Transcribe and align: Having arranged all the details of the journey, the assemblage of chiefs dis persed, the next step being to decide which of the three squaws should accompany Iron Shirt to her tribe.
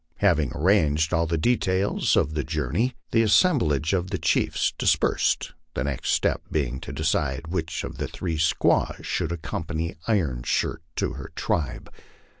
Having 0.17 0.53
arranged 0.55 1.13
all 1.13 1.27
the 1.27 1.37
details 1.37 2.15
of 2.15 2.33
the 2.33 2.43
journey, 2.43 2.95
the 3.11 3.21
assemblage 3.21 3.93
of 3.93 4.09
chiefs 4.19 4.73
dis 4.75 4.95
persed, 4.95 5.53
the 5.75 5.83
next 5.83 6.09
step 6.09 6.41
being 6.51 6.79
to 6.79 6.91
decide 6.91 7.45
which 7.49 7.83
of 7.83 7.99
the 7.99 8.07
three 8.07 8.39
squaws 8.39 9.05
should 9.05 9.31
accompany 9.31 9.95
Iron 10.07 10.41
Shirt 10.41 10.81
to 10.95 11.13
her 11.13 11.31
tribe. 11.35 11.91